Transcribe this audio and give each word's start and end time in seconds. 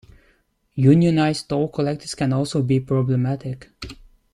Unionized 0.79 1.47
toll 1.47 1.67
collectors 1.67 2.15
can 2.15 2.33
also 2.33 2.63
be 2.63 2.79
problematic. 2.79 3.69